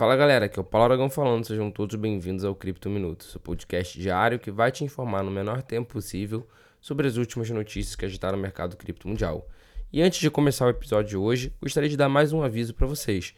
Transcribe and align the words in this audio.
Fala 0.00 0.16
galera, 0.16 0.46
aqui 0.46 0.58
é 0.58 0.62
o 0.62 0.64
Paulo 0.64 0.86
Aragão 0.86 1.10
falando, 1.10 1.44
sejam 1.44 1.70
todos 1.70 1.94
bem-vindos 1.94 2.42
ao 2.42 2.54
Cripto 2.54 2.88
Minuto, 2.88 3.24
seu 3.24 3.38
podcast 3.38 4.00
diário 4.00 4.38
que 4.38 4.50
vai 4.50 4.72
te 4.72 4.82
informar 4.82 5.22
no 5.22 5.30
menor 5.30 5.60
tempo 5.60 5.92
possível 5.92 6.48
sobre 6.80 7.06
as 7.06 7.18
últimas 7.18 7.50
notícias 7.50 7.94
que 7.94 8.06
agitaram 8.06 8.38
o 8.38 8.40
mercado 8.40 8.78
cripto 8.78 9.06
mundial. 9.06 9.46
E 9.92 10.00
antes 10.00 10.18
de 10.18 10.30
começar 10.30 10.64
o 10.64 10.70
episódio 10.70 11.10
de 11.10 11.16
hoje, 11.18 11.52
gostaria 11.60 11.86
de 11.86 11.98
dar 11.98 12.08
mais 12.08 12.32
um 12.32 12.42
aviso 12.42 12.72
para 12.72 12.86
vocês. 12.86 13.34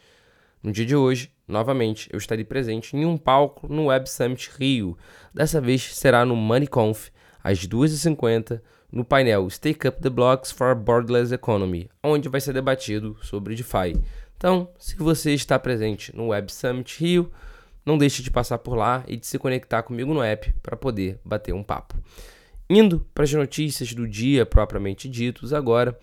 No 0.62 0.70
dia 0.70 0.86
de 0.86 0.94
hoje, 0.94 1.32
novamente, 1.48 2.08
eu 2.12 2.16
estarei 2.16 2.44
presente 2.44 2.96
em 2.96 3.04
um 3.04 3.18
palco 3.18 3.66
no 3.66 3.86
Web 3.86 4.08
Summit 4.08 4.48
Rio. 4.56 4.96
Dessa 5.34 5.60
vez 5.60 5.92
será 5.96 6.24
no 6.24 6.36
MoneyConf, 6.36 7.10
às 7.42 7.66
2h50, 7.66 8.62
no 8.92 9.04
painel 9.04 9.50
Stake 9.50 9.88
Up 9.88 10.00
the 10.00 10.10
Blocks 10.10 10.52
for 10.52 10.68
a 10.68 10.76
Borderless 10.76 11.34
Economy, 11.34 11.90
onde 12.04 12.28
vai 12.28 12.40
ser 12.40 12.52
debatido 12.52 13.16
sobre 13.20 13.56
DeFi. 13.56 14.00
Então, 14.42 14.68
se 14.76 14.96
você 14.96 15.32
está 15.32 15.56
presente 15.56 16.12
no 16.16 16.30
Web 16.30 16.52
Summit 16.52 16.98
Rio, 16.98 17.30
não 17.86 17.96
deixe 17.96 18.24
de 18.24 18.28
passar 18.28 18.58
por 18.58 18.74
lá 18.74 19.04
e 19.06 19.16
de 19.16 19.24
se 19.24 19.38
conectar 19.38 19.84
comigo 19.84 20.12
no 20.12 20.20
app 20.20 20.52
para 20.60 20.76
poder 20.76 21.20
bater 21.24 21.54
um 21.54 21.62
papo. 21.62 21.94
Indo 22.68 23.06
para 23.14 23.22
as 23.22 23.32
notícias 23.32 23.94
do 23.94 24.04
dia 24.04 24.44
propriamente 24.44 25.08
ditos, 25.08 25.52
agora 25.52 25.96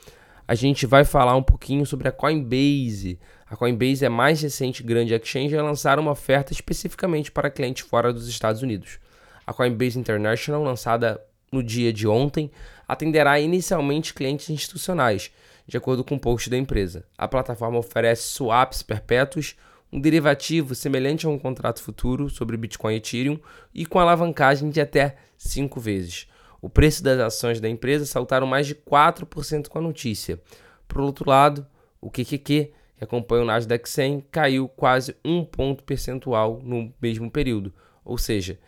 a 0.47 0.55
gente 0.55 0.85
vai 0.85 1.03
falar 1.03 1.35
um 1.35 1.43
pouquinho 1.43 1.85
sobre 1.85 2.07
a 2.07 2.13
Coinbase. 2.13 3.19
A 3.45 3.57
Coinbase 3.57 4.05
é 4.05 4.07
a 4.07 4.09
mais 4.09 4.41
recente 4.41 4.83
grande 4.83 5.13
exchange 5.13 5.57
a 5.57 5.61
lançar 5.61 5.99
uma 5.99 6.11
oferta 6.11 6.53
especificamente 6.53 7.33
para 7.33 7.49
clientes 7.49 7.85
fora 7.85 8.13
dos 8.13 8.29
Estados 8.29 8.61
Unidos. 8.61 8.99
A 9.45 9.51
Coinbase 9.51 9.99
International, 9.99 10.63
lançada 10.63 11.21
no 11.51 11.63
dia 11.63 11.91
de 11.91 12.07
ontem, 12.07 12.51
atenderá 12.87 13.39
inicialmente 13.39 14.13
clientes 14.13 14.49
institucionais 14.49 15.31
de 15.69 15.77
acordo 15.77 16.03
com 16.03 16.15
o 16.15 16.19
post 16.19 16.49
da 16.49 16.57
empresa. 16.57 17.05
A 17.17 17.27
plataforma 17.27 17.77
oferece 17.77 18.23
swaps 18.23 18.81
perpétuos, 18.81 19.55
um 19.91 20.01
derivativo 20.01 20.73
semelhante 20.73 21.25
a 21.25 21.29
um 21.29 21.37
contrato 21.37 21.81
futuro 21.81 22.29
sobre 22.29 22.57
Bitcoin 22.57 22.95
e 22.95 22.97
Ethereum 22.97 23.39
e 23.73 23.85
com 23.85 23.99
alavancagem 23.99 24.69
de 24.69 24.81
até 24.81 25.17
5 25.37 25.79
vezes. 25.79 26.27
O 26.61 26.69
preço 26.69 27.03
das 27.03 27.19
ações 27.19 27.61
da 27.61 27.69
empresa 27.69 28.05
saltaram 28.05 28.47
mais 28.47 28.67
de 28.67 28.75
4% 28.75 29.67
com 29.67 29.77
a 29.77 29.81
notícia. 29.81 30.41
Por 30.87 31.01
outro 31.01 31.29
lado, 31.29 31.65
o 32.01 32.09
QQQ, 32.09 32.71
que 32.97 33.03
acompanha 33.03 33.43
o 33.43 33.45
Nasdaq 33.45 33.87
100, 33.87 34.25
caiu 34.31 34.67
quase 34.67 35.15
um 35.23 35.45
ponto 35.45 35.83
percentual 35.83 36.59
no 36.63 36.91
mesmo 36.99 37.29
período. 37.29 37.71
Ou 38.03 38.17
seja, 38.17 38.59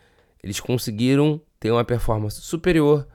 eles 0.42 0.60
conseguiram 0.60 1.40
ter 1.60 1.70
uma 1.70 1.84
performance 1.84 2.40
superior 2.40 3.06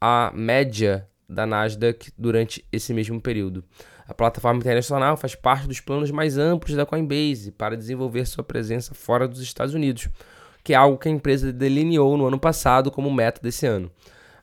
à 0.00 0.30
média 0.34 1.08
da 1.28 1.46
Nasdaq 1.46 2.12
durante 2.18 2.64
esse 2.70 2.92
mesmo 2.92 3.20
período. 3.20 3.64
A 4.06 4.12
plataforma 4.12 4.60
internacional 4.60 5.16
faz 5.16 5.34
parte 5.34 5.66
dos 5.66 5.80
planos 5.80 6.10
mais 6.10 6.36
amplos 6.36 6.76
da 6.76 6.84
Coinbase 6.84 7.50
para 7.52 7.76
desenvolver 7.76 8.26
sua 8.26 8.44
presença 8.44 8.94
fora 8.94 9.26
dos 9.26 9.40
Estados 9.40 9.72
Unidos, 9.72 10.08
que 10.62 10.74
é 10.74 10.76
algo 10.76 10.98
que 10.98 11.08
a 11.08 11.10
empresa 11.12 11.52
delineou 11.52 12.16
no 12.18 12.26
ano 12.26 12.38
passado 12.38 12.90
como 12.90 13.12
meta 13.12 13.40
desse 13.42 13.66
ano. 13.66 13.90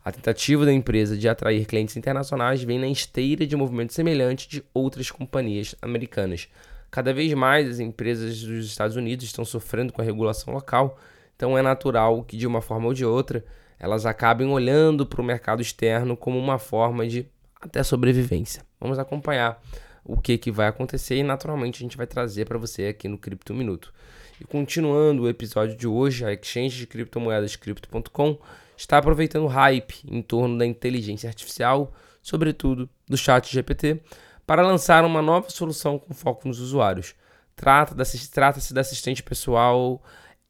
A 0.04 0.12
tentativa 0.12 0.66
da 0.66 0.74
empresa 0.74 1.16
de 1.16 1.30
atrair 1.30 1.68
clientes 1.68 1.96
internacionais 1.96 2.64
vem 2.64 2.80
na 2.80 2.88
esteira 2.88 3.46
de 3.46 3.56
um 3.56 3.60
movimento 3.60 3.94
semelhante 3.94 4.50
de 4.50 4.64
outras 4.74 5.12
companhias 5.12 5.76
americanas. 5.80 6.48
Cada 6.90 7.14
vez 7.14 7.32
mais 7.36 7.70
as 7.70 7.80
empresas 7.80 8.42
dos 8.42 8.66
Estados 8.66 8.96
Unidos 8.96 9.26
estão 9.26 9.46
sofrendo 9.46 9.94
com 9.94 10.02
a 10.02 10.06
regulação 10.06 10.56
local, 10.56 10.98
então 11.42 11.58
é 11.58 11.62
natural 11.64 12.24
que, 12.24 12.38
de 12.38 12.46
uma 12.46 12.62
forma 12.62 12.86
ou 12.86 12.94
de 12.94 13.04
outra, 13.04 13.44
elas 13.80 14.06
acabem 14.06 14.48
olhando 14.48 15.08
para 15.08 15.20
o 15.20 15.24
mercado 15.24 15.60
externo 15.60 16.16
como 16.16 16.38
uma 16.38 16.60
forma 16.60 17.08
de 17.08 17.28
até 17.60 17.82
sobrevivência. 17.82 18.64
Vamos 18.80 19.00
acompanhar 19.00 19.60
o 20.06 20.22
que, 20.22 20.38
que 20.38 20.52
vai 20.52 20.68
acontecer 20.68 21.16
e 21.16 21.24
naturalmente 21.24 21.78
a 21.78 21.84
gente 21.84 21.98
vai 21.98 22.06
trazer 22.06 22.46
para 22.46 22.60
você 22.60 22.86
aqui 22.86 23.08
no 23.08 23.18
Cripto 23.18 23.56
Minuto. 23.56 23.92
E 24.40 24.44
continuando 24.44 25.24
o 25.24 25.28
episódio 25.28 25.76
de 25.76 25.88
hoje, 25.88 26.24
a 26.24 26.32
exchange 26.32 26.78
de 26.78 26.86
criptomoedas 26.86 27.56
Crypto.com 27.56 28.38
está 28.78 29.00
aproveitando 29.00 29.46
o 29.46 29.48
hype 29.48 29.96
em 30.08 30.22
torno 30.22 30.60
da 30.60 30.66
inteligência 30.66 31.28
artificial, 31.28 31.92
sobretudo 32.22 32.88
do 33.08 33.18
chat 33.18 33.52
GPT, 33.52 34.00
para 34.46 34.62
lançar 34.62 35.04
uma 35.04 35.24
nova 35.24 35.50
solução 35.50 35.98
com 35.98 36.14
foco 36.14 36.48
nos 36.48 36.60
usuários. 36.60 37.16
Trata-se 37.56 38.30
trata 38.30 38.60
da 38.76 38.82
assistente 38.82 39.24
pessoal 39.24 40.00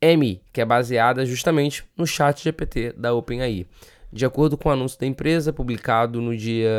M, 0.02 0.42
que 0.52 0.60
é 0.60 0.66
baseada 0.66 1.26
justamente 1.26 1.84
no 1.96 2.08
chat 2.08 2.44
GPT 2.44 2.94
da 2.94 3.14
OpenAI. 3.14 3.68
De 4.12 4.26
acordo 4.26 4.58
com 4.58 4.68
o 4.68 4.72
anúncio 4.72 5.00
da 5.00 5.06
empresa, 5.06 5.54
publicado 5.54 6.20
no 6.20 6.36
dia 6.36 6.70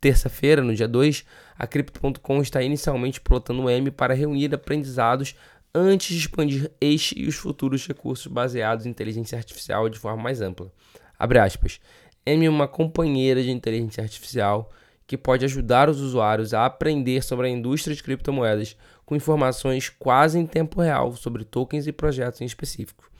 terça-feira, 0.00 0.62
no 0.62 0.74
dia 0.74 0.88
2, 0.88 1.24
a 1.56 1.66
Crypto.com 1.66 2.40
está 2.40 2.62
inicialmente 2.62 3.20
pilotando 3.20 3.62
o 3.62 3.70
M 3.70 3.90
para 3.92 4.14
reunir 4.14 4.52
aprendizados 4.52 5.36
antes 5.72 6.08
de 6.08 6.18
expandir 6.18 6.70
este 6.80 7.16
e 7.20 7.28
os 7.28 7.36
futuros 7.36 7.86
recursos 7.86 8.26
baseados 8.26 8.86
em 8.86 8.90
inteligência 8.90 9.38
artificial 9.38 9.88
de 9.88 9.98
forma 9.98 10.20
mais 10.20 10.40
ampla. 10.40 10.72
Abre 11.16 11.38
aspas. 11.38 11.80
M 12.26 12.44
é 12.44 12.50
uma 12.50 12.66
companheira 12.66 13.42
de 13.42 13.50
inteligência 13.50 14.02
artificial 14.02 14.70
que 15.06 15.16
pode 15.16 15.44
ajudar 15.44 15.88
os 15.88 16.00
usuários 16.00 16.52
a 16.52 16.66
aprender 16.66 17.22
sobre 17.22 17.46
a 17.46 17.50
indústria 17.50 17.94
de 17.94 18.02
criptomoedas 18.02 18.76
com 19.08 19.16
informações 19.16 19.88
quase 19.88 20.38
em 20.38 20.44
tempo 20.44 20.82
real 20.82 21.16
sobre 21.16 21.42
tokens 21.42 21.86
e 21.86 21.92
projetos 21.92 22.42
em 22.42 22.44
específico, 22.44 23.10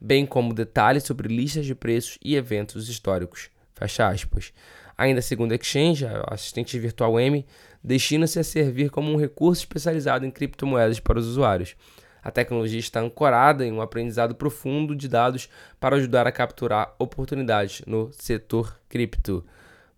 bem 0.00 0.26
como 0.26 0.52
detalhes 0.52 1.04
sobre 1.04 1.28
listas 1.28 1.64
de 1.64 1.76
preços 1.76 2.18
e 2.20 2.34
eventos 2.34 2.88
históricos. 2.88 3.48
Fecha 3.72 4.08
aspas. 4.08 4.52
Ainda 4.96 5.22
segundo 5.22 5.52
a 5.52 5.54
Exchange, 5.54 6.04
a 6.04 6.24
assistente 6.32 6.76
virtual 6.76 7.20
M 7.20 7.46
destina-se 7.84 8.40
a 8.40 8.42
servir 8.42 8.90
como 8.90 9.12
um 9.12 9.16
recurso 9.16 9.62
especializado 9.62 10.26
em 10.26 10.30
criptomoedas 10.32 10.98
para 10.98 11.20
os 11.20 11.26
usuários. 11.28 11.76
A 12.20 12.32
tecnologia 12.32 12.80
está 12.80 12.98
ancorada 12.98 13.64
em 13.64 13.70
um 13.70 13.80
aprendizado 13.80 14.34
profundo 14.34 14.96
de 14.96 15.06
dados 15.06 15.48
para 15.78 15.94
ajudar 15.94 16.26
a 16.26 16.32
capturar 16.32 16.96
oportunidades 16.98 17.80
no 17.86 18.10
setor 18.12 18.76
cripto. 18.88 19.46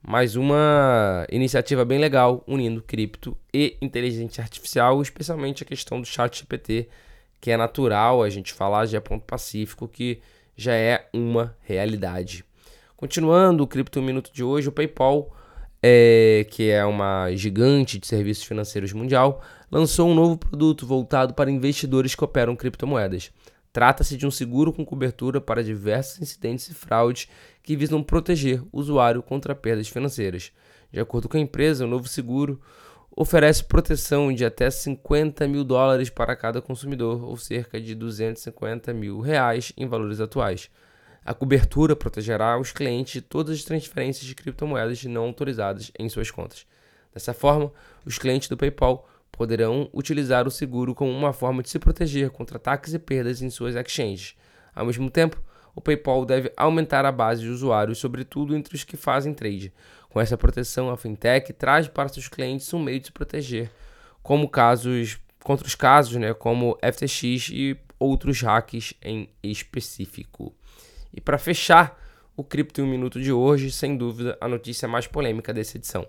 Mais 0.03 0.35
uma 0.35 1.27
iniciativa 1.31 1.85
bem 1.85 1.99
legal 1.99 2.43
unindo 2.47 2.83
cripto 2.83 3.37
e 3.53 3.77
inteligência 3.83 4.43
artificial, 4.43 5.01
especialmente 5.03 5.63
a 5.63 5.67
questão 5.67 6.01
do 6.01 6.07
chat 6.07 6.39
GPT, 6.39 6.89
que 7.39 7.51
é 7.51 7.57
natural 7.57 8.23
a 8.23 8.31
gente 8.31 8.53
falar 8.55 8.87
já 8.87 8.97
é 8.97 9.01
ponto 9.01 9.25
pacífico, 9.27 9.87
que 9.87 10.21
já 10.57 10.75
é 10.75 11.07
uma 11.13 11.55
realidade. 11.63 12.45
Continuando 12.97 13.63
o 13.63 13.67
Cripto 13.67 14.01
Minuto 14.01 14.33
de 14.33 14.43
hoje, 14.43 14.69
o 14.69 14.73
PayPal, 14.73 15.35
é, 15.83 16.47
que 16.51 16.71
é 16.71 16.85
uma 16.85 17.31
gigante 17.35 17.99
de 17.99 18.07
serviços 18.07 18.45
financeiros 18.45 18.93
mundial, 18.93 19.43
lançou 19.71 20.09
um 20.09 20.15
novo 20.15 20.39
produto 20.39 20.87
voltado 20.87 21.35
para 21.35 21.51
investidores 21.51 22.15
que 22.15 22.25
operam 22.25 22.57
criptomoedas. 22.57 23.31
Trata-se 23.73 24.17
de 24.17 24.27
um 24.27 24.31
seguro 24.31 24.73
com 24.73 24.85
cobertura 24.85 25.41
para 25.41 25.63
diversos 25.63 26.21
incidentes 26.21 26.69
e 26.69 26.75
fraudes 26.75 27.29
que 27.63 27.77
visam 27.77 28.03
proteger 28.03 28.63
o 28.73 28.81
usuário 28.81 29.23
contra 29.23 29.55
perdas 29.55 29.89
financeiras. 29.89 30.53
De 30.91 30.99
acordo 30.99 31.29
com 31.29 31.37
a 31.37 31.41
empresa, 31.41 31.85
o 31.85 31.89
novo 31.89 32.09
seguro 32.09 32.61
oferece 33.15 33.65
proteção 33.65 34.33
de 34.33 34.45
até 34.45 34.71
50 34.71 35.47
mil 35.47 35.63
dólares 35.63 36.11
para 36.11 36.35
cada 36.35 36.61
consumidor, 36.61 37.23
ou 37.25 37.37
cerca 37.37 37.81
de 37.81 37.95
250 37.95 38.93
mil 38.93 39.21
reais 39.21 39.73
em 39.77 39.87
valores 39.87 40.21
atuais. 40.21 40.71
A 41.25 41.35
cobertura 41.35 41.95
protegerá 41.95 42.59
os 42.59 42.73
clientes 42.73 43.13
de 43.13 43.21
todas 43.21 43.57
as 43.57 43.65
transferências 43.65 44.25
de 44.25 44.35
criptomoedas 44.35 45.05
não 45.05 45.25
autorizadas 45.25 45.93
em 45.99 46.09
suas 46.09 46.31
contas. 46.31 46.67
Dessa 47.13 47.35
forma, 47.35 47.73
os 48.05 48.19
clientes 48.19 48.49
do 48.49 48.57
PayPal 48.57 49.07
poderão 49.33 49.89
utilizar 49.93 50.47
o 50.47 50.51
seguro 50.51 50.95
como 50.95 51.11
uma 51.11 51.33
forma 51.33 51.63
de 51.63 51.71
se 51.71 51.79
proteger 51.79 52.31
contra 52.31 52.57
ataques 52.57 52.95
e 52.95 52.99
perdas 52.99 53.43
em 53.43 53.51
suas 53.51 53.75
exchanges. 53.75 54.35
Ao 54.75 54.85
mesmo 54.85 55.11
tempo, 55.11 55.43
o 55.75 55.81
PayPal 55.81 56.25
deve 56.25 56.53
aumentar 56.57 57.05
a 57.05 57.13
base 57.13 57.43
de 57.43 57.49
usuários, 57.49 57.99
sobretudo 57.99 58.55
entre 58.55 58.75
os 58.75 58.85
que 58.85 58.97
fazem 58.97 59.33
trade. 59.33 59.73
Com 60.09 60.21
essa 60.21 60.37
proteção, 60.37 60.91
a 60.91 60.97
fintech 60.97 61.53
traz 61.53 61.89
para 61.89 62.09
seus 62.09 62.29
clientes 62.29 62.73
um 62.75 62.79
meio 62.79 63.01
de 63.01 63.07
se 63.07 63.13
proteger, 63.13 63.71
como 64.23 64.49
casos 64.49 65.19
contra 65.43 65.67
os 65.67 65.75
casos, 65.75 66.17
né, 66.17 66.35
como 66.35 66.77
FTX 66.83 67.49
e 67.51 67.79
outros 67.99 68.43
hacks 68.43 68.95
em 69.03 69.31
específico. 69.43 70.55
E 71.15 71.21
para 71.21 71.39
fechar 71.39 71.99
o 72.37 72.45
Cripto 72.45 72.81
em 72.81 72.85
um 72.85 72.89
Minuto 72.89 73.21
de 73.21 73.33
hoje, 73.33 73.71
sem 73.71 73.97
dúvida, 73.97 74.37
a 74.41 74.49
notícia 74.49 74.87
mais 74.87 75.07
polêmica 75.07 75.53
dessa 75.53 75.77
edição 75.77 76.07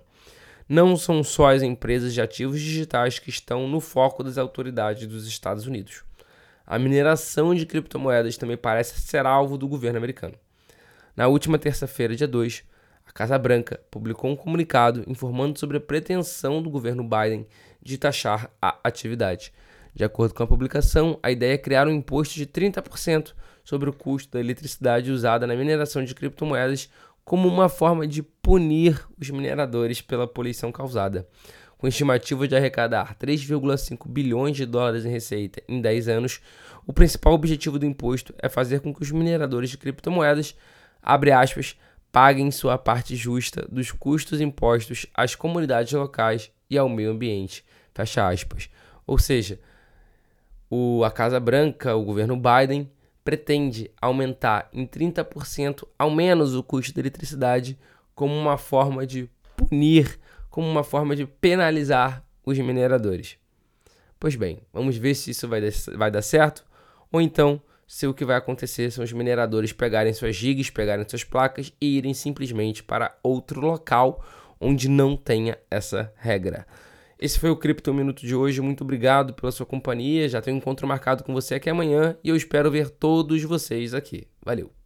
não 0.72 0.96
são 0.96 1.22
só 1.22 1.52
as 1.52 1.62
empresas 1.62 2.14
de 2.14 2.22
ativos 2.22 2.62
digitais 2.62 3.20
que 3.20 3.30
estão 3.30 3.68
no 3.68 3.82
foco 3.82 4.24
das 4.24 4.38
autoridades 4.38 5.06
dos 5.06 5.28
Estados 5.28 5.68
Unidos. 5.68 6.06
A 6.66 6.80
mineração 6.80 7.54
de 7.54 7.66
criptomoedas 7.66 8.38
também 8.38 8.56
parece 8.56 9.02
ser 9.02 9.26
alvo 9.26 9.58
do 9.58 9.68
governo 9.68 9.98
americano. 9.98 10.36
Na 11.14 11.28
última 11.28 11.60
terça-feira, 11.60 12.16
dia 12.16 12.26
2, 12.26 12.64
a 13.06 13.12
Casa 13.12 13.38
Branca 13.38 13.82
publicou 13.92 14.32
um 14.32 14.36
comunicado 14.38 15.04
informando 15.08 15.60
sobre 15.60 15.76
a 15.76 15.82
pretensão 15.82 16.64
do 16.64 16.70
governo 16.70 17.04
Biden 17.04 17.46
de 17.84 17.98
taxar 17.98 18.50
a 18.62 18.78
atividade. 18.82 19.52
De 19.94 20.06
acordo 20.06 20.34
com 20.34 20.42
a 20.42 20.48
publicação, 20.48 21.20
a 21.22 21.30
ideia 21.30 21.56
é 21.56 21.58
criar 21.58 21.86
um 21.86 21.92
imposto 21.92 22.36
de 22.36 22.46
30% 22.46 23.34
sobre 23.62 23.90
o 23.90 23.94
custo 23.94 24.32
da 24.32 24.40
eletricidade 24.40 25.12
usada 25.12 25.46
na 25.46 25.54
mineração 25.54 26.02
de 26.02 26.16
criptomoedas 26.16 26.90
como 27.24 27.48
uma 27.48 27.70
forma 27.70 28.08
de 28.08 28.22
punir 28.22 29.08
os 29.20 29.30
mineradores 29.30 30.02
pela 30.02 30.28
poluição 30.28 30.72
causada. 30.72 31.28
com 31.78 31.88
estimativa 31.88 32.48
de 32.48 32.56
arrecadar 32.56 33.16
3,5 33.16 34.08
bilhões 34.08 34.56
de 34.56 34.68
dólares 34.68 35.04
em 35.04 35.10
receita 35.10 35.64
em 35.68 35.82
10 35.82 36.10
anos, 36.10 36.40
o 36.86 36.94
principal 36.94 37.34
objetivo 37.34 37.80
do 37.80 37.88
imposto 37.88 38.36
é 38.38 38.48
fazer 38.48 38.82
com 38.82 38.94
que 38.94 39.02
os 39.02 39.12
mineradores 39.12 39.72
de 39.72 39.80
criptomoedas, 39.80 40.56
aspas, 41.02 41.76
paguem 42.12 42.52
sua 42.52 42.78
parte 42.78 43.16
justa 43.16 43.68
dos 43.72 43.92
custos 43.92 44.42
impostos 44.42 45.08
às 45.14 45.34
comunidades 45.34 45.94
locais 45.94 46.52
e 46.70 46.78
ao 46.78 46.90
meio 46.90 47.12
ambiente. 47.12 47.66
Fecha 47.94 48.28
aspas. 48.28 48.70
Ou 49.08 49.18
seja, 49.18 49.60
o, 50.70 51.04
a 51.04 51.12
Casa 51.12 51.40
Branca, 51.40 51.96
o 51.96 52.04
governo 52.04 52.36
Biden, 52.36 52.90
pretende 53.24 53.92
aumentar 54.02 54.70
em 54.74 54.86
30% 54.86 55.88
ao 55.98 56.10
menos 56.10 56.56
o 56.56 56.64
custo 56.64 56.94
da 56.94 57.02
eletricidade 57.02 57.78
como 58.16 58.36
uma 58.36 58.58
forma 58.58 59.06
de 59.06 59.30
punir, 59.56 60.20
como 60.50 60.68
uma 60.68 60.84
forma 60.84 61.16
de 61.16 61.26
penalizar 61.26 62.26
os 62.46 62.58
mineradores. 62.58 63.38
Pois 64.20 64.36
bem, 64.36 64.60
vamos 64.74 64.98
ver 64.98 65.16
se 65.16 65.32
isso 65.32 65.48
vai, 65.48 65.62
vai 65.96 66.12
dar 66.12 66.22
certo 66.22 66.66
ou 67.12 67.22
então 67.22 67.62
se 67.88 68.08
o 68.08 68.14
que 68.14 68.24
vai 68.24 68.38
acontecer 68.38 68.90
são 68.90 69.04
os 69.04 69.12
mineradores 69.12 69.74
pegarem 69.74 70.14
suas 70.14 70.36
gigas, 70.36 70.70
pegarem 70.70 71.06
suas 71.08 71.24
placas 71.24 71.74
e 71.82 71.98
irem 71.98 72.14
simplesmente 72.14 72.82
para 72.82 73.18
outro 73.22 73.60
local 73.60 74.24
onde 74.60 74.88
não 74.88 75.18
tenha 75.18 75.58
essa 75.70 76.14
regra. 76.16 76.66
Esse 77.22 77.38
foi 77.38 77.52
o 77.52 77.56
Cripto 77.56 77.94
Minuto 77.94 78.26
de 78.26 78.36
hoje. 78.36 78.60
Muito 78.62 78.84
obrigado 78.84 79.36
pela 79.36 79.52
sua 79.52 79.64
companhia. 79.64 80.28
Já 80.28 80.42
tenho 80.42 80.56
um 80.56 80.58
encontro 80.58 80.88
marcado 80.88 81.24
com 81.24 81.32
você 81.32 81.54
aqui 81.54 81.70
amanhã 81.70 82.18
e 82.24 82.30
eu 82.30 82.36
espero 82.36 82.72
ver 82.72 82.90
todos 82.90 83.44
vocês 83.44 83.94
aqui. 83.94 84.28
Valeu! 84.44 84.81